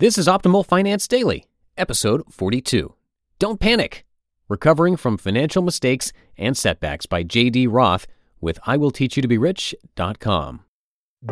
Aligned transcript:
This 0.00 0.16
is 0.16 0.28
Optimal 0.28 0.64
Finance 0.64 1.08
Daily, 1.08 1.46
episode 1.76 2.22
42. 2.30 2.94
Don't 3.40 3.58
panic. 3.58 4.06
Recovering 4.48 4.96
from 4.96 5.18
financial 5.18 5.60
mistakes 5.60 6.12
and 6.36 6.56
setbacks 6.56 7.06
by 7.06 7.24
JD 7.24 7.66
Roth 7.68 8.06
with 8.40 8.60
IWillTeachYouToBeRich.com. 8.60 10.60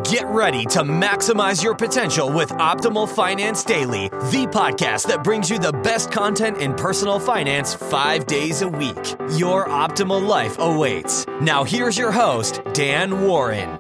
Get 0.03 0.27
ready 0.27 0.65
to 0.65 0.81
maximize 0.81 1.63
your 1.63 1.77
potential 1.77 2.33
with 2.33 2.49
Optimal 2.49 3.09
Finance 3.09 3.63
Daily, 3.63 4.09
the 4.09 4.49
podcast 4.51 5.07
that 5.07 5.23
brings 5.23 5.49
you 5.49 5.61
the 5.61 5.73
best 5.73 6.11
content 6.11 6.59
in 6.59 6.75
personal 6.75 7.21
finance 7.21 7.73
five 7.73 8.27
days 8.27 8.63
a 8.63 8.69
week. 8.69 9.15
Your 9.37 9.69
optimal 9.69 10.27
life 10.27 10.57
awaits. 10.59 11.25
Now, 11.41 11.63
here's 11.63 11.97
your 11.97 12.11
host, 12.11 12.63
Dan 12.73 13.29
Warren. 13.29 13.79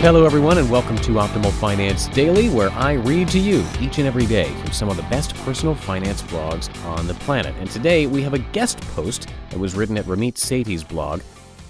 Hello, 0.00 0.24
everyone, 0.24 0.58
and 0.58 0.70
welcome 0.70 0.94
to 0.98 1.14
Optimal 1.14 1.50
Finance 1.54 2.06
Daily, 2.06 2.48
where 2.50 2.70
I 2.70 2.92
read 2.92 3.26
to 3.30 3.38
you 3.40 3.66
each 3.80 3.98
and 3.98 4.06
every 4.06 4.26
day 4.26 4.44
from 4.60 4.70
some 4.70 4.88
of 4.88 4.96
the 4.96 5.02
best 5.02 5.34
personal 5.38 5.74
finance 5.74 6.22
blogs 6.22 6.72
on 6.84 7.08
the 7.08 7.14
planet. 7.14 7.52
And 7.58 7.68
today 7.68 8.06
we 8.06 8.22
have 8.22 8.32
a 8.32 8.38
guest 8.38 8.80
post 8.94 9.28
that 9.50 9.58
was 9.58 9.74
written 9.74 9.98
at 9.98 10.04
Ramit 10.04 10.34
Sethi's 10.34 10.84
blog 10.84 11.20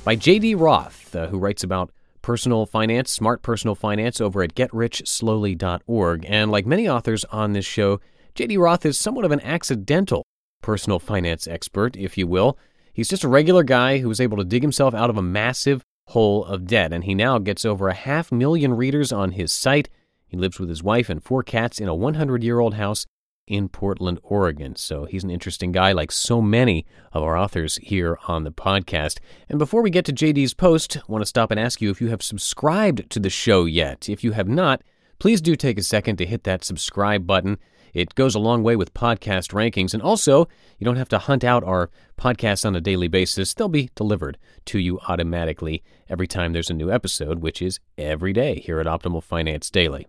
by 0.05 0.15
J.D. 0.15 0.57
Roth, 0.57 1.17
uh, 1.17 1.29
who 1.29 1.39
writes 1.39 1.65
about 1.65 1.91
personal 2.20 2.67
finance, 2.67 3.11
smart 3.11 3.41
personal 3.41 3.75
finance 3.75 4.20
over 4.20 4.42
at 4.42 4.55
getrichslowly.org. 4.55 6.27
And 6.29 6.51
like 6.51 6.67
many 6.67 6.87
authors 6.87 7.25
on 7.33 7.55
this 7.55 7.65
show, 7.65 7.98
J.D. 8.35 8.59
Roth 8.59 8.85
is 8.85 8.98
somewhat 8.98 9.25
of 9.25 9.33
an 9.33 9.41
accidental 9.41 10.23
personal 10.61 10.98
finance 10.98 11.48
expert, 11.48 11.97
if 11.97 12.19
you 12.19 12.27
will. 12.27 12.59
He's 12.92 13.09
just 13.09 13.25
a 13.25 13.29
regular 13.29 13.63
guy 13.63 13.98
who 13.98 14.09
was 14.09 14.20
able 14.20 14.37
to 14.37 14.45
dig 14.45 14.61
himself 14.61 14.92
out 14.92 15.09
of 15.09 15.17
a 15.17 15.23
massive 15.23 15.83
hole 16.09 16.45
of 16.45 16.67
debt, 16.67 16.92
and 16.92 17.05
he 17.05 17.14
now 17.14 17.39
gets 17.39 17.64
over 17.64 17.89
a 17.89 17.95
half 17.95 18.33
million 18.33 18.74
readers 18.74 19.13
on 19.13 19.33
his 19.33 19.52
site. 19.52 19.89
He 20.27 20.36
lives 20.36 20.58
with 20.58 20.69
his 20.69 20.83
wife 20.83 21.08
and 21.08 21.23
four 21.23 21.42
cats 21.42 21.79
in 21.79 21.89
a 21.89 21.95
100 21.95 22.42
year 22.42 22.61
old 22.61 22.74
house 22.74 23.07
in 23.46 23.69
Portland, 23.69 24.20
Oregon. 24.23 24.77
So 24.77 25.07
he's 25.07 25.24
an 25.24 25.30
interesting 25.30 25.73
guy, 25.73 25.92
like 25.92 26.13
so 26.13 26.41
many 26.41 26.86
of 27.13 27.23
our 27.23 27.36
authors 27.36 27.77
here 27.83 28.19
on 28.27 28.45
the 28.45 28.52
podcast. 28.52 29.19
And 29.48 29.58
before 29.58 29.83
we 29.83 29.91
get 29.91 30.05
to 30.07 30.13
JD's 30.13 30.55
post, 30.55 30.98
I 30.98 31.02
want 31.08 31.23
to 31.23 31.27
stop 31.27 31.51
and 31.51 31.58
ask 31.58 31.80
you 31.80 31.91
if 31.91 32.01
you 32.01 32.08
have 32.08 32.23
subscribed 32.23 33.08
to 33.11 33.19
the 33.19 33.30
show 33.30 33.64
yet. 33.64 34.08
If 34.08 34.23
you 34.23 34.33
have 34.33 34.48
not, 34.48 34.83
please 35.19 35.40
do 35.40 35.57
take 35.57 35.79
a 35.79 35.83
second 35.83 36.17
to 36.17 36.27
hit 36.27 36.45
that 36.45 36.64
subscribe 36.64 37.27
button. 37.27 37.58
It 37.95 38.15
goes 38.15 38.35
a 38.35 38.39
long 38.39 38.63
way 38.63 38.77
with 38.77 38.95
podcast 38.95 39.53
rankings. 39.53 39.95
And 39.95 40.03
also, 40.03 40.49
you 40.79 40.85
don't 40.85 40.97
have 40.97 41.09
to 41.11 41.19
hunt 41.19 41.45
out 41.45 41.65
our 41.65 41.91
podcasts 42.17 42.65
on 42.65 42.77
a 42.77 42.81
daily 42.81 43.09
basis. 43.09 43.55
They'll 43.55 43.69
be 43.69 43.91
delivered 43.95 44.39
to 44.67 44.79
you 44.79 44.99
automatically 45.09 45.83
every 46.09 46.27
time 46.27 46.53
there's 46.53 46.71
a 46.71 46.75
new 46.75 46.91
episode, 46.91 47.41
which 47.41 47.63
is 47.63 47.81
every 47.97 48.33
day 48.33 48.61
here 48.61 48.81
at 48.81 48.87
Optimal 48.87 49.23
Finance 49.23 49.71
Daily. 49.71 50.07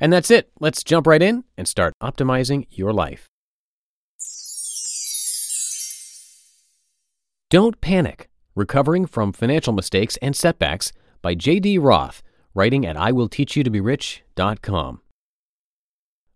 And 0.00 0.12
that's 0.12 0.30
it. 0.30 0.50
Let's 0.60 0.82
jump 0.82 1.06
right 1.06 1.22
in 1.22 1.44
and 1.56 1.68
start 1.68 1.94
optimizing 2.02 2.66
your 2.70 2.92
life. 2.92 3.26
Don't 7.50 7.80
Panic 7.80 8.28
Recovering 8.54 9.06
from 9.06 9.32
Financial 9.32 9.72
Mistakes 9.72 10.16
and 10.20 10.36
Setbacks 10.36 10.92
by 11.22 11.34
J.D. 11.34 11.78
Roth, 11.78 12.22
writing 12.54 12.86
at 12.86 12.96
IWillTeachYouToBeRich.com. 12.96 15.00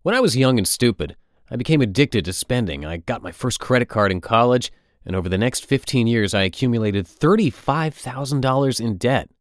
When 0.05 0.13
I 0.13 0.19
was 0.19 0.37
young 0.37 0.59
and 0.59 0.67
stupid, 0.67 1.15
I 1.49 1.55
became 1.55 1.81
addicted 1.81 2.25
to 2.25 2.33
spending. 2.33 2.85
I 2.85 2.97
got 2.97 3.23
my 3.23 3.31
first 3.31 3.59
credit 3.59 3.89
card 3.89 4.11
in 4.11 4.21
college, 4.21 4.71
and 5.03 5.15
over 5.15 5.27
the 5.27 5.35
next 5.39 5.65
15 5.65 6.05
years, 6.05 6.35
I 6.35 6.43
accumulated 6.43 7.07
$35,000 7.07 8.79
in 8.79 8.97
debt. 8.97 9.31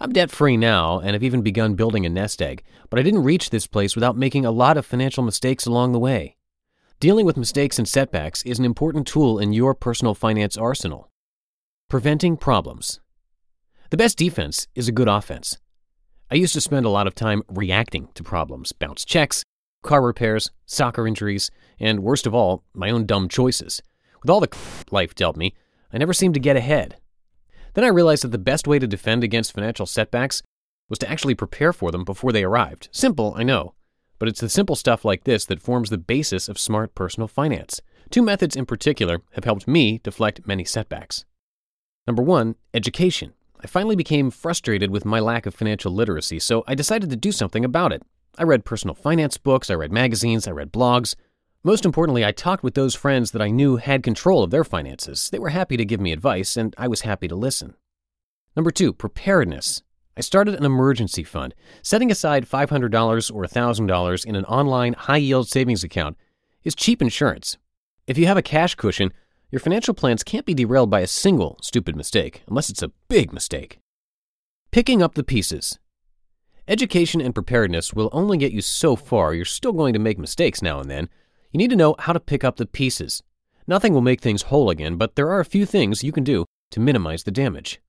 I'm 0.00 0.14
debt 0.14 0.30
free 0.30 0.56
now 0.56 0.98
and 0.98 1.10
have 1.10 1.22
even 1.22 1.42
begun 1.42 1.74
building 1.74 2.06
a 2.06 2.08
nest 2.08 2.40
egg, 2.40 2.62
but 2.88 2.98
I 2.98 3.02
didn't 3.02 3.22
reach 3.22 3.50
this 3.50 3.66
place 3.66 3.94
without 3.94 4.16
making 4.16 4.46
a 4.46 4.50
lot 4.50 4.78
of 4.78 4.86
financial 4.86 5.22
mistakes 5.22 5.66
along 5.66 5.92
the 5.92 5.98
way. 5.98 6.36
Dealing 7.00 7.26
with 7.26 7.36
mistakes 7.36 7.78
and 7.78 7.86
setbacks 7.86 8.42
is 8.44 8.58
an 8.58 8.64
important 8.64 9.06
tool 9.06 9.38
in 9.38 9.52
your 9.52 9.74
personal 9.74 10.14
finance 10.14 10.56
arsenal. 10.56 11.10
Preventing 11.90 12.38
problems. 12.38 12.98
The 13.90 13.98
best 13.98 14.16
defense 14.16 14.68
is 14.74 14.88
a 14.88 14.92
good 14.92 15.06
offense. 15.06 15.58
I 16.30 16.36
used 16.36 16.54
to 16.54 16.62
spend 16.62 16.86
a 16.86 16.90
lot 16.90 17.06
of 17.06 17.14
time 17.14 17.42
reacting 17.46 18.08
to 18.14 18.22
problems, 18.22 18.72
bounce 18.72 19.04
checks, 19.04 19.44
car 19.82 20.02
repairs, 20.02 20.50
soccer 20.66 21.06
injuries, 21.06 21.50
and 21.78 22.02
worst 22.02 22.26
of 22.26 22.34
all, 22.34 22.64
my 22.74 22.90
own 22.90 23.06
dumb 23.06 23.28
choices. 23.28 23.82
With 24.22 24.30
all 24.30 24.40
the 24.40 24.56
life 24.90 25.14
dealt 25.14 25.36
me, 25.36 25.54
I 25.92 25.98
never 25.98 26.12
seemed 26.12 26.34
to 26.34 26.40
get 26.40 26.56
ahead. 26.56 26.96
Then 27.74 27.84
I 27.84 27.88
realized 27.88 28.24
that 28.24 28.28
the 28.28 28.38
best 28.38 28.66
way 28.66 28.78
to 28.78 28.86
defend 28.86 29.22
against 29.22 29.52
financial 29.52 29.86
setbacks 29.86 30.42
was 30.88 30.98
to 30.98 31.10
actually 31.10 31.34
prepare 31.34 31.72
for 31.72 31.90
them 31.90 32.04
before 32.04 32.32
they 32.32 32.44
arrived. 32.44 32.88
Simple, 32.92 33.34
I 33.36 33.42
know, 33.42 33.74
but 34.18 34.28
it's 34.28 34.40
the 34.40 34.48
simple 34.48 34.76
stuff 34.76 35.04
like 35.04 35.24
this 35.24 35.44
that 35.46 35.62
forms 35.62 35.90
the 35.90 35.98
basis 35.98 36.48
of 36.48 36.58
smart 36.58 36.94
personal 36.94 37.28
finance. 37.28 37.80
Two 38.10 38.22
methods 38.22 38.56
in 38.56 38.66
particular 38.66 39.20
have 39.32 39.44
helped 39.44 39.68
me 39.68 40.00
deflect 40.02 40.46
many 40.46 40.64
setbacks. 40.64 41.24
Number 42.06 42.22
one, 42.22 42.56
education. 42.72 43.34
I 43.60 43.66
finally 43.66 43.96
became 43.96 44.30
frustrated 44.30 44.90
with 44.90 45.04
my 45.04 45.20
lack 45.20 45.44
of 45.44 45.54
financial 45.54 45.92
literacy, 45.92 46.38
so 46.38 46.64
I 46.66 46.74
decided 46.74 47.10
to 47.10 47.16
do 47.16 47.32
something 47.32 47.64
about 47.64 47.92
it. 47.92 48.02
I 48.38 48.44
read 48.44 48.64
personal 48.64 48.94
finance 48.94 49.36
books, 49.36 49.68
I 49.68 49.74
read 49.74 49.90
magazines, 49.90 50.46
I 50.46 50.52
read 50.52 50.72
blogs. 50.72 51.16
Most 51.64 51.84
importantly, 51.84 52.24
I 52.24 52.30
talked 52.30 52.62
with 52.62 52.74
those 52.74 52.94
friends 52.94 53.32
that 53.32 53.42
I 53.42 53.50
knew 53.50 53.76
had 53.76 54.04
control 54.04 54.44
of 54.44 54.50
their 54.50 54.62
finances. 54.62 55.28
They 55.28 55.40
were 55.40 55.48
happy 55.48 55.76
to 55.76 55.84
give 55.84 56.00
me 56.00 56.12
advice, 56.12 56.56
and 56.56 56.72
I 56.78 56.86
was 56.86 57.00
happy 57.00 57.26
to 57.26 57.34
listen. 57.34 57.74
Number 58.54 58.70
two, 58.70 58.92
preparedness. 58.92 59.82
I 60.16 60.20
started 60.20 60.54
an 60.54 60.64
emergency 60.64 61.24
fund. 61.24 61.52
Setting 61.82 62.12
aside 62.12 62.48
$500 62.48 63.34
or 63.34 63.44
$1,000 63.44 64.24
in 64.24 64.36
an 64.36 64.44
online 64.44 64.92
high 64.92 65.16
yield 65.16 65.48
savings 65.48 65.82
account 65.82 66.16
is 66.62 66.76
cheap 66.76 67.02
insurance. 67.02 67.56
If 68.06 68.18
you 68.18 68.28
have 68.28 68.36
a 68.36 68.42
cash 68.42 68.76
cushion, 68.76 69.12
your 69.50 69.60
financial 69.60 69.94
plans 69.94 70.22
can't 70.22 70.46
be 70.46 70.54
derailed 70.54 70.90
by 70.90 71.00
a 71.00 71.08
single 71.08 71.58
stupid 71.60 71.96
mistake, 71.96 72.42
unless 72.48 72.70
it's 72.70 72.82
a 72.82 72.92
big 73.08 73.32
mistake. 73.32 73.80
Picking 74.70 75.02
up 75.02 75.14
the 75.14 75.24
pieces. 75.24 75.78
Education 76.68 77.22
and 77.22 77.34
preparedness 77.34 77.94
will 77.94 78.10
only 78.12 78.36
get 78.36 78.52
you 78.52 78.60
so 78.60 78.94
far. 78.94 79.32
You're 79.32 79.46
still 79.46 79.72
going 79.72 79.94
to 79.94 79.98
make 79.98 80.18
mistakes 80.18 80.60
now 80.60 80.80
and 80.80 80.90
then. 80.90 81.08
You 81.50 81.56
need 81.56 81.70
to 81.70 81.76
know 81.76 81.94
how 81.98 82.12
to 82.12 82.20
pick 82.20 82.44
up 82.44 82.56
the 82.56 82.66
pieces. 82.66 83.22
Nothing 83.66 83.94
will 83.94 84.02
make 84.02 84.20
things 84.20 84.42
whole 84.42 84.68
again, 84.68 84.96
but 84.96 85.16
there 85.16 85.30
are 85.30 85.40
a 85.40 85.46
few 85.46 85.64
things 85.64 86.04
you 86.04 86.12
can 86.12 86.24
do 86.24 86.44
to 86.72 86.80
minimize 86.80 87.22
the 87.24 87.30
damage. 87.30 87.80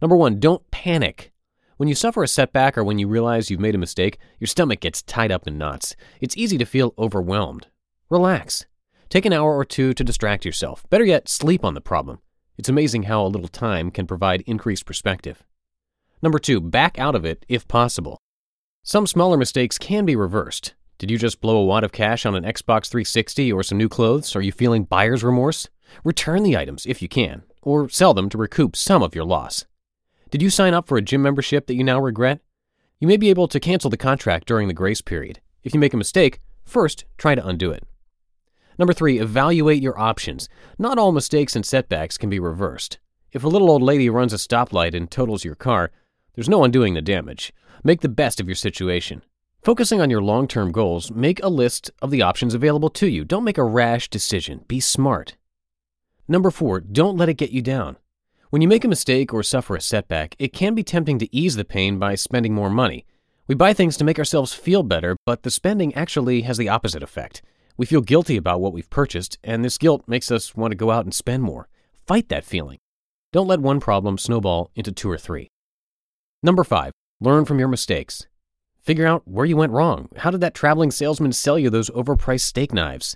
Number 0.00 0.16
one, 0.16 0.40
don't 0.40 0.70
panic. 0.70 1.30
When 1.76 1.90
you 1.90 1.94
suffer 1.94 2.22
a 2.22 2.28
setback 2.28 2.78
or 2.78 2.84
when 2.84 2.98
you 2.98 3.06
realize 3.06 3.50
you've 3.50 3.60
made 3.60 3.74
a 3.74 3.78
mistake, 3.78 4.16
your 4.38 4.48
stomach 4.48 4.80
gets 4.80 5.02
tied 5.02 5.30
up 5.30 5.46
in 5.46 5.58
knots. 5.58 5.94
It's 6.22 6.38
easy 6.38 6.56
to 6.56 6.64
feel 6.64 6.94
overwhelmed. 6.96 7.66
Relax. 8.08 8.64
Take 9.10 9.26
an 9.26 9.34
hour 9.34 9.54
or 9.54 9.66
two 9.66 9.92
to 9.92 10.04
distract 10.04 10.46
yourself. 10.46 10.88
Better 10.88 11.04
yet, 11.04 11.28
sleep 11.28 11.66
on 11.66 11.74
the 11.74 11.82
problem. 11.82 12.20
It's 12.56 12.70
amazing 12.70 13.02
how 13.04 13.26
a 13.26 13.28
little 13.28 13.48
time 13.48 13.90
can 13.90 14.06
provide 14.06 14.42
increased 14.46 14.86
perspective. 14.86 15.44
Number 16.22 16.38
two, 16.38 16.60
back 16.60 16.98
out 16.98 17.14
of 17.14 17.24
it 17.24 17.46
if 17.48 17.66
possible. 17.66 18.18
Some 18.82 19.06
smaller 19.06 19.36
mistakes 19.36 19.78
can 19.78 20.04
be 20.04 20.16
reversed. 20.16 20.74
Did 20.98 21.10
you 21.10 21.16
just 21.16 21.40
blow 21.40 21.56
a 21.56 21.64
wad 21.64 21.82
of 21.82 21.92
cash 21.92 22.26
on 22.26 22.34
an 22.34 22.44
Xbox 22.44 22.88
360 22.88 23.52
or 23.52 23.62
some 23.62 23.78
new 23.78 23.88
clothes? 23.88 24.36
Are 24.36 24.42
you 24.42 24.52
feeling 24.52 24.84
buyer's 24.84 25.24
remorse? 25.24 25.68
Return 26.04 26.42
the 26.42 26.56
items 26.56 26.84
if 26.86 27.00
you 27.00 27.08
can, 27.08 27.42
or 27.62 27.88
sell 27.88 28.12
them 28.12 28.28
to 28.28 28.38
recoup 28.38 28.76
some 28.76 29.02
of 29.02 29.14
your 29.14 29.24
loss. 29.24 29.64
Did 30.30 30.42
you 30.42 30.50
sign 30.50 30.74
up 30.74 30.86
for 30.86 30.98
a 30.98 31.02
gym 31.02 31.22
membership 31.22 31.66
that 31.66 31.74
you 31.74 31.84
now 31.84 32.00
regret? 32.00 32.40
You 32.98 33.08
may 33.08 33.16
be 33.16 33.30
able 33.30 33.48
to 33.48 33.58
cancel 33.58 33.88
the 33.88 33.96
contract 33.96 34.46
during 34.46 34.68
the 34.68 34.74
grace 34.74 35.00
period. 35.00 35.40
If 35.64 35.72
you 35.72 35.80
make 35.80 35.94
a 35.94 35.96
mistake, 35.98 36.40
first 36.64 37.06
try 37.16 37.34
to 37.34 37.46
undo 37.46 37.70
it. 37.70 37.84
Number 38.78 38.92
three, 38.92 39.18
evaluate 39.18 39.82
your 39.82 39.98
options. 39.98 40.48
Not 40.78 40.98
all 40.98 41.12
mistakes 41.12 41.56
and 41.56 41.64
setbacks 41.64 42.18
can 42.18 42.30
be 42.30 42.38
reversed. 42.38 42.98
If 43.32 43.44
a 43.44 43.48
little 43.48 43.70
old 43.70 43.82
lady 43.82 44.10
runs 44.10 44.32
a 44.32 44.36
stoplight 44.36 44.94
and 44.94 45.10
totals 45.10 45.44
your 45.44 45.54
car, 45.54 45.90
there's 46.40 46.48
no 46.48 46.64
undoing 46.64 46.94
the 46.94 47.02
damage. 47.02 47.52
Make 47.84 48.00
the 48.00 48.08
best 48.08 48.40
of 48.40 48.48
your 48.48 48.54
situation. 48.54 49.22
Focusing 49.62 50.00
on 50.00 50.08
your 50.08 50.22
long 50.22 50.48
term 50.48 50.72
goals, 50.72 51.10
make 51.10 51.38
a 51.42 51.50
list 51.50 51.90
of 52.00 52.10
the 52.10 52.22
options 52.22 52.54
available 52.54 52.88
to 52.88 53.08
you. 53.08 53.26
Don't 53.26 53.44
make 53.44 53.58
a 53.58 53.62
rash 53.62 54.08
decision. 54.08 54.64
Be 54.66 54.80
smart. 54.80 55.36
Number 56.26 56.50
four, 56.50 56.80
don't 56.80 57.18
let 57.18 57.28
it 57.28 57.34
get 57.34 57.50
you 57.50 57.60
down. 57.60 57.98
When 58.48 58.62
you 58.62 58.68
make 58.68 58.86
a 58.86 58.88
mistake 58.88 59.34
or 59.34 59.42
suffer 59.42 59.76
a 59.76 59.82
setback, 59.82 60.34
it 60.38 60.54
can 60.54 60.74
be 60.74 60.82
tempting 60.82 61.18
to 61.18 61.36
ease 61.36 61.56
the 61.56 61.64
pain 61.66 61.98
by 61.98 62.14
spending 62.14 62.54
more 62.54 62.70
money. 62.70 63.04
We 63.46 63.54
buy 63.54 63.74
things 63.74 63.98
to 63.98 64.04
make 64.04 64.18
ourselves 64.18 64.54
feel 64.54 64.82
better, 64.82 65.16
but 65.26 65.42
the 65.42 65.50
spending 65.50 65.94
actually 65.94 66.40
has 66.40 66.56
the 66.56 66.70
opposite 66.70 67.02
effect. 67.02 67.42
We 67.76 67.84
feel 67.84 68.00
guilty 68.00 68.38
about 68.38 68.62
what 68.62 68.72
we've 68.72 68.88
purchased, 68.88 69.36
and 69.44 69.62
this 69.62 69.76
guilt 69.76 70.04
makes 70.06 70.30
us 70.30 70.56
want 70.56 70.70
to 70.70 70.74
go 70.76 70.90
out 70.90 71.04
and 71.04 71.12
spend 71.12 71.42
more. 71.42 71.68
Fight 72.06 72.30
that 72.30 72.46
feeling. 72.46 72.78
Don't 73.30 73.46
let 73.46 73.60
one 73.60 73.78
problem 73.78 74.16
snowball 74.16 74.70
into 74.74 74.90
two 74.90 75.10
or 75.10 75.18
three. 75.18 75.50
Number 76.42 76.64
five, 76.64 76.92
learn 77.20 77.44
from 77.44 77.58
your 77.58 77.68
mistakes. 77.68 78.26
Figure 78.80 79.06
out 79.06 79.28
where 79.28 79.44
you 79.44 79.58
went 79.58 79.72
wrong. 79.72 80.08
How 80.16 80.30
did 80.30 80.40
that 80.40 80.54
traveling 80.54 80.90
salesman 80.90 81.32
sell 81.32 81.58
you 81.58 81.68
those 81.68 81.90
overpriced 81.90 82.40
steak 82.40 82.72
knives? 82.72 83.14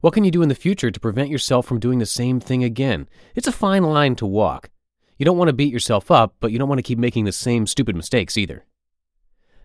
What 0.00 0.14
can 0.14 0.22
you 0.22 0.30
do 0.30 0.42
in 0.42 0.48
the 0.48 0.54
future 0.54 0.92
to 0.92 1.00
prevent 1.00 1.30
yourself 1.30 1.66
from 1.66 1.80
doing 1.80 1.98
the 1.98 2.06
same 2.06 2.38
thing 2.38 2.62
again? 2.62 3.08
It's 3.34 3.48
a 3.48 3.52
fine 3.52 3.82
line 3.82 4.14
to 4.16 4.26
walk. 4.26 4.70
You 5.18 5.24
don't 5.24 5.36
want 5.36 5.48
to 5.48 5.52
beat 5.54 5.72
yourself 5.72 6.12
up, 6.12 6.36
but 6.38 6.52
you 6.52 6.58
don't 6.60 6.68
want 6.68 6.78
to 6.78 6.84
keep 6.84 6.98
making 6.98 7.24
the 7.24 7.32
same 7.32 7.66
stupid 7.66 7.96
mistakes 7.96 8.36
either. 8.36 8.64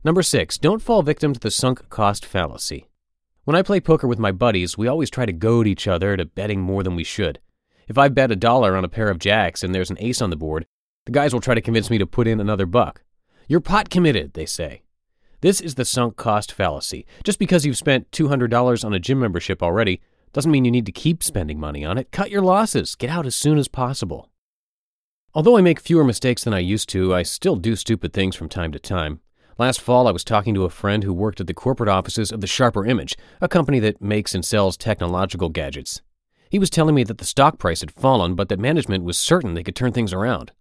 Number 0.04 0.24
six, 0.24 0.58
don't 0.58 0.82
fall 0.82 1.04
victim 1.04 1.34
to 1.34 1.40
the 1.40 1.52
sunk 1.52 1.90
cost 1.90 2.26
fallacy. 2.26 2.88
When 3.44 3.56
I 3.56 3.62
play 3.62 3.80
poker 3.80 4.08
with 4.08 4.18
my 4.18 4.32
buddies, 4.32 4.80
we 4.80 4.88
always 4.88 5.12
try 5.12 5.28
to 5.28 5.34
goad 5.34 5.68
each 5.68 5.88
other 5.88 6.18
to 6.18 6.26
betting 6.26 6.62
more 6.62 6.82
than 6.82 6.96
we 6.96 7.04
should. 7.04 7.40
If 7.88 8.00
I 8.00 8.08
bet 8.08 8.32
a 8.32 8.36
dollar 8.36 8.76
on 8.76 8.84
a 8.84 8.90
pair 8.90 9.10
of 9.10 9.20
jacks 9.20 9.64
and 9.64 9.76
there's 9.76 9.92
an 9.92 9.98
ace 10.00 10.22
on 10.22 10.32
the 10.32 10.36
board, 10.36 10.66
the 11.10 11.14
guys 11.20 11.34
will 11.34 11.42
try 11.42 11.56
to 11.56 11.62
convince 11.62 11.90
me 11.90 11.98
to 11.98 12.06
put 12.06 12.28
in 12.28 12.40
another 12.40 12.68
buck. 12.68 13.02
You're 13.48 13.62
pot 13.62 13.90
committed, 13.90 14.34
they 14.34 14.46
say. 14.46 14.84
This 15.42 15.60
is 15.60 15.74
the 15.74 15.84
sunk 15.84 16.18
cost 16.18 16.52
fallacy. 16.52 17.08
Just 17.24 17.40
because 17.40 17.66
you've 17.66 17.78
spent 17.78 18.12
$200 18.12 18.86
on 18.86 18.94
a 18.94 19.00
gym 19.00 19.20
membership 19.20 19.64
already 19.64 20.02
doesn't 20.34 20.52
mean 20.52 20.66
you 20.66 20.72
need 20.72 20.86
to 20.86 20.92
keep 20.92 21.24
spending 21.24 21.60
money 21.60 21.84
on 21.84 21.98
it. 21.98 22.12
Cut 22.12 22.30
your 22.30 22.44
losses. 22.44 22.94
Get 22.94 23.10
out 23.10 23.26
as 23.26 23.36
soon 23.36 23.58
as 23.58 23.68
possible. 23.68 24.30
Although 25.34 25.58
I 25.58 25.62
make 25.62 25.80
fewer 25.80 26.04
mistakes 26.04 26.44
than 26.44 26.54
I 26.54 26.60
used 26.60 26.90
to, 26.90 27.16
I 27.16 27.24
still 27.24 27.56
do 27.56 27.76
stupid 27.76 28.14
things 28.14 28.36
from 28.36 28.48
time 28.48 28.72
to 28.74 28.80
time. 28.80 29.22
Last 29.58 29.82
fall, 29.82 30.08
I 30.08 30.12
was 30.12 30.24
talking 30.24 30.54
to 30.54 30.66
a 30.66 30.70
friend 30.70 31.04
who 31.04 31.12
worked 31.12 31.42
at 31.42 31.48
the 31.48 31.56
corporate 31.56 31.90
offices 31.90 32.32
of 32.32 32.42
the 32.42 32.46
Sharper 32.46 32.86
Image, 32.86 33.18
a 33.42 33.48
company 33.48 33.80
that 33.80 34.00
makes 34.00 34.36
and 34.36 34.46
sells 34.46 34.78
technological 34.78 35.50
gadgets. 35.50 36.04
He 36.52 36.60
was 36.60 36.70
telling 36.70 36.94
me 36.94 37.04
that 37.06 37.18
the 37.18 37.26
stock 37.26 37.58
price 37.58 37.80
had 37.80 37.90
fallen, 37.90 38.36
but 38.36 38.48
that 38.50 38.60
management 38.60 39.06
was 39.06 39.18
certain 39.18 39.56
they 39.56 39.64
could 39.64 39.76
turn 39.76 39.92
things 39.92 40.14
around. 40.14 40.52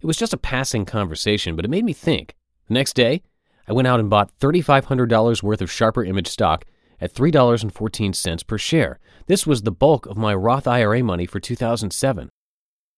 It 0.00 0.06
was 0.06 0.16
just 0.16 0.32
a 0.32 0.38
passing 0.38 0.84
conversation, 0.84 1.56
but 1.56 1.64
it 1.64 1.70
made 1.70 1.84
me 1.84 1.92
think. 1.92 2.34
The 2.68 2.74
next 2.74 2.94
day, 2.94 3.22
I 3.68 3.72
went 3.72 3.86
out 3.86 4.00
and 4.00 4.08
bought 4.08 4.36
$3,500 4.38 5.42
worth 5.42 5.60
of 5.60 5.70
Sharper 5.70 6.04
Image 6.04 6.28
stock 6.28 6.64
at 7.00 7.12
$3.14 7.12 8.46
per 8.46 8.58
share. 8.58 8.98
This 9.26 9.46
was 9.46 9.62
the 9.62 9.70
bulk 9.70 10.06
of 10.06 10.16
my 10.16 10.34
Roth 10.34 10.66
IRA 10.66 11.02
money 11.02 11.26
for 11.26 11.38
2007. 11.38 12.30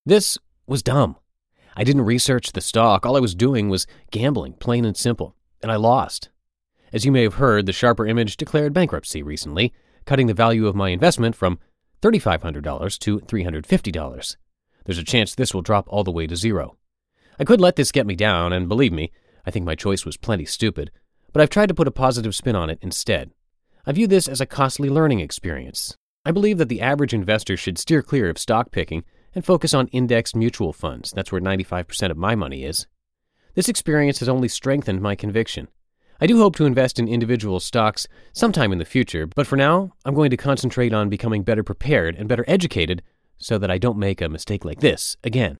This 0.06 0.38
was 0.66 0.82
dumb. 0.82 1.16
I 1.76 1.84
didn't 1.84 2.02
research 2.02 2.52
the 2.52 2.60
stock. 2.60 3.04
All 3.04 3.16
I 3.16 3.20
was 3.20 3.34
doing 3.34 3.68
was 3.68 3.86
gambling, 4.10 4.54
plain 4.54 4.84
and 4.84 4.96
simple. 4.96 5.34
And 5.62 5.72
I 5.72 5.76
lost. 5.76 6.28
As 6.92 7.04
you 7.04 7.12
may 7.12 7.22
have 7.22 7.34
heard, 7.34 7.66
the 7.66 7.72
Sharper 7.72 8.06
Image 8.06 8.36
declared 8.36 8.72
bankruptcy 8.72 9.22
recently, 9.22 9.72
cutting 10.04 10.26
the 10.26 10.34
value 10.34 10.66
of 10.66 10.76
my 10.76 10.90
investment 10.90 11.34
from 11.34 11.58
$3,500 12.02 12.98
to 12.98 13.20
$350. 13.20 14.36
There's 14.84 14.98
a 14.98 15.04
chance 15.04 15.34
this 15.34 15.54
will 15.54 15.62
drop 15.62 15.86
all 15.88 16.04
the 16.04 16.10
way 16.10 16.26
to 16.26 16.36
zero. 16.36 16.76
I 17.42 17.44
could 17.44 17.60
let 17.60 17.74
this 17.74 17.90
get 17.90 18.06
me 18.06 18.14
down, 18.14 18.52
and 18.52 18.68
believe 18.68 18.92
me, 18.92 19.10
I 19.44 19.50
think 19.50 19.66
my 19.66 19.74
choice 19.74 20.04
was 20.04 20.16
plenty 20.16 20.44
stupid, 20.44 20.92
but 21.32 21.42
I've 21.42 21.50
tried 21.50 21.70
to 21.70 21.74
put 21.74 21.88
a 21.88 21.90
positive 21.90 22.36
spin 22.36 22.54
on 22.54 22.70
it 22.70 22.78
instead. 22.80 23.32
I 23.84 23.90
view 23.90 24.06
this 24.06 24.28
as 24.28 24.40
a 24.40 24.46
costly 24.46 24.88
learning 24.88 25.18
experience. 25.18 25.96
I 26.24 26.30
believe 26.30 26.58
that 26.58 26.68
the 26.68 26.80
average 26.80 27.12
investor 27.12 27.56
should 27.56 27.78
steer 27.78 28.00
clear 28.00 28.30
of 28.30 28.38
stock 28.38 28.70
picking 28.70 29.02
and 29.34 29.44
focus 29.44 29.74
on 29.74 29.88
indexed 29.88 30.36
mutual 30.36 30.72
funds. 30.72 31.10
That's 31.10 31.32
where 31.32 31.40
95% 31.40 32.12
of 32.12 32.16
my 32.16 32.36
money 32.36 32.62
is. 32.62 32.86
This 33.56 33.68
experience 33.68 34.20
has 34.20 34.28
only 34.28 34.46
strengthened 34.46 35.00
my 35.00 35.16
conviction. 35.16 35.66
I 36.20 36.28
do 36.28 36.38
hope 36.38 36.54
to 36.58 36.64
invest 36.64 37.00
in 37.00 37.08
individual 37.08 37.58
stocks 37.58 38.06
sometime 38.32 38.70
in 38.70 38.78
the 38.78 38.84
future, 38.84 39.26
but 39.26 39.48
for 39.48 39.56
now, 39.56 39.94
I'm 40.04 40.14
going 40.14 40.30
to 40.30 40.36
concentrate 40.36 40.94
on 40.94 41.08
becoming 41.08 41.42
better 41.42 41.64
prepared 41.64 42.14
and 42.14 42.28
better 42.28 42.44
educated 42.46 43.02
so 43.36 43.58
that 43.58 43.68
I 43.68 43.78
don't 43.78 43.98
make 43.98 44.20
a 44.20 44.28
mistake 44.28 44.64
like 44.64 44.78
this 44.78 45.16
again. 45.24 45.58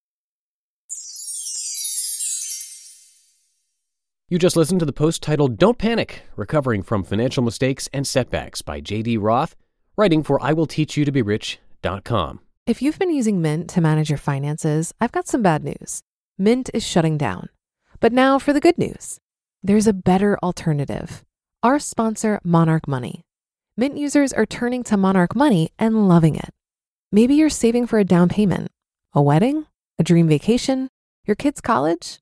You 4.33 4.39
just 4.39 4.57
listened 4.57 4.81
to 4.81 4.87
the 4.87 4.95
post 4.95 5.23
titled 5.23 5.59
Don't 5.59 5.77
Panic 5.77 6.23
Recovering 6.37 6.83
from 6.83 7.05
Financial 7.05 7.43
Mistakes 7.43 7.87
and 7.93 8.07
Setbacks 8.07 8.63
by 8.63 8.81
J.D. 8.81 9.19
Roth, 9.19 9.55
writing 9.95 10.23
for 10.23 10.39
IWillTeachYouToBeRich.com. 10.39 12.41
If 12.67 12.81
you've 12.81 12.99
been 12.99 13.15
using 13.15 13.43
Mint 13.43 13.69
to 13.69 13.83
manage 13.83 14.09
your 14.09 14.17
finances, 14.17 14.95
I've 14.99 15.13
got 15.13 15.29
some 15.29 15.43
bad 15.43 15.63
news. 15.63 16.01
Mint 16.39 16.71
is 16.73 16.83
shutting 16.83 17.19
down. 17.19 17.51
But 18.01 18.15
now 18.15 18.39
for 18.39 18.55
the 18.55 18.61
good 18.61 18.79
news 18.79 19.19
there's 19.63 19.87
a 19.87 19.93
better 19.93 20.39
alternative. 20.43 21.23
Our 21.63 21.79
sponsor, 21.79 22.41
Monarch 22.43 22.89
Money. 22.89 23.27
Mint 23.77 23.99
users 23.99 24.33
are 24.33 24.47
turning 24.47 24.83
to 24.85 24.97
Monarch 24.97 25.37
Money 25.37 25.73
and 25.79 26.09
loving 26.09 26.37
it. 26.37 26.55
Maybe 27.11 27.35
you're 27.35 27.51
saving 27.51 27.87
for 27.87 27.99
a 27.99 28.05
down 28.05 28.31
payment, 28.31 28.71
a 29.13 29.21
wedding, 29.21 29.67
a 29.99 30.03
dream 30.03 30.27
vacation, 30.27 30.89
your 31.27 31.37
kid's 31.37 31.61
college 31.61 32.22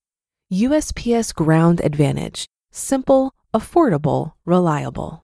USPS 0.51 1.33
Ground 1.33 1.79
Advantage. 1.81 2.45
Simple, 2.71 3.33
affordable, 3.53 4.33
reliable. 4.45 5.23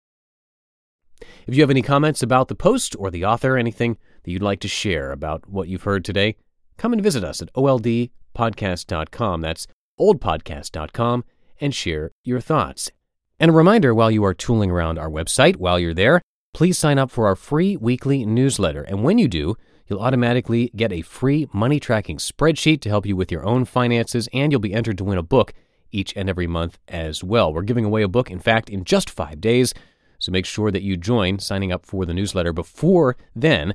If 1.46 1.54
you 1.54 1.62
have 1.62 1.70
any 1.70 1.82
comments 1.82 2.24
about 2.24 2.48
the 2.48 2.56
post 2.56 2.96
or 2.98 3.12
the 3.12 3.26
author, 3.26 3.58
anything 3.58 3.98
that 4.24 4.32
you'd 4.32 4.42
like 4.42 4.62
to 4.62 4.70
share 4.70 5.12
about 5.12 5.50
what 5.50 5.68
you've 5.68 5.84
heard 5.84 6.06
today, 6.06 6.38
come 6.78 6.94
and 6.94 7.04
visit 7.04 7.26
us 7.26 7.42
at 7.42 7.52
oldpodcast.com. 7.56 9.42
That's 9.42 9.68
oldpodcast.com 10.00 11.26
and 11.60 11.76
share 11.76 12.12
your 12.24 12.40
thoughts. 12.40 12.90
And 13.38 13.52
a 13.52 13.54
reminder 13.54 13.94
while 13.94 14.12
you 14.12 14.24
are 14.24 14.34
tooling 14.34 14.72
around 14.72 14.98
our 14.98 15.10
website, 15.10 15.58
while 15.58 15.78
you're 15.78 15.94
there, 15.94 16.22
please 16.54 16.78
sign 16.78 16.98
up 16.98 17.12
for 17.12 17.28
our 17.28 17.36
free 17.36 17.76
weekly 17.76 18.26
newsletter. 18.26 18.84
And 18.84 19.04
when 19.04 19.18
you 19.18 19.28
do, 19.28 19.58
you'll 19.88 20.02
automatically 20.02 20.72
get 20.76 20.92
a 20.92 21.02
free 21.02 21.48
money 21.54 21.80
tracking 21.80 22.18
spreadsheet 22.18 22.82
to 22.82 22.90
help 22.90 23.06
you 23.06 23.16
with 23.16 23.32
your 23.32 23.46
own 23.46 23.66
finances, 23.66 24.30
and 24.34 24.52
you'll 24.52 24.62
be 24.62 24.74
entered 24.74 24.98
to 24.98 25.04
win 25.04 25.18
a 25.18 25.24
book 25.24 25.54
each 25.92 26.14
and 26.16 26.30
every 26.30 26.48
month 26.48 26.78
as 26.88 27.24
well. 27.24 27.54
We're 27.54 27.62
giving 27.62 27.86
away 27.86 28.02
a 28.02 28.08
book, 28.08 28.30
in 28.30 28.40
fact, 28.40 28.70
in 28.70 28.84
just 28.84 29.10
five 29.10 29.42
days. 29.42 29.74
So 30.20 30.32
make 30.32 30.46
sure 30.46 30.72
that 30.72 30.82
you 30.82 30.98
join 30.98 31.40
signing 31.40 31.72
up 31.72 31.86
for 31.86 32.06
the 32.06 32.14
newsletter 32.14 32.54
before 32.54 33.16
then 33.36 33.74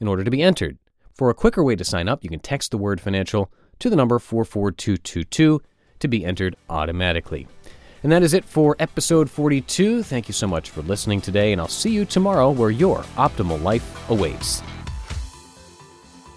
in 0.00 0.08
order 0.08 0.24
to 0.24 0.30
be 0.30 0.42
entered. 0.42 0.78
For 1.14 1.30
a 1.30 1.34
quicker 1.34 1.62
way 1.62 1.76
to 1.76 1.84
sign 1.84 2.08
up, 2.08 2.24
you 2.24 2.30
can 2.30 2.40
text 2.40 2.70
the 2.70 2.78
word 2.78 3.00
financial 3.00 3.52
to 3.78 3.90
the 3.90 3.96
number 3.96 4.18
44222 4.18 5.60
to 6.00 6.08
be 6.08 6.24
entered 6.24 6.56
automatically. 6.68 7.46
And 8.02 8.10
that 8.10 8.22
is 8.22 8.34
it 8.34 8.44
for 8.44 8.74
episode 8.80 9.30
42. 9.30 10.02
Thank 10.02 10.26
you 10.28 10.34
so 10.34 10.48
much 10.48 10.70
for 10.70 10.82
listening 10.82 11.20
today, 11.20 11.52
and 11.52 11.60
I'll 11.60 11.68
see 11.68 11.90
you 11.90 12.04
tomorrow 12.04 12.50
where 12.50 12.70
your 12.70 12.98
optimal 13.16 13.62
life 13.62 14.10
awaits. 14.10 14.62